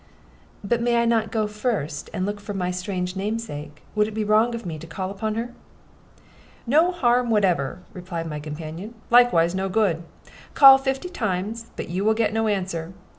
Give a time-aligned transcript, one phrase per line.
[0.63, 3.83] "But may I not go first and look for my strange namesake?
[3.93, 5.53] Would it be wrong of me to call upon her?"
[6.65, 10.01] "No harm whatever," replied my companion; "likewise no good.
[10.55, 12.93] Call fifty times, but you will get no answer.